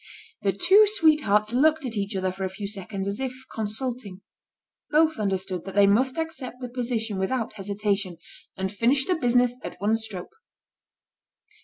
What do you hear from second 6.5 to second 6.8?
the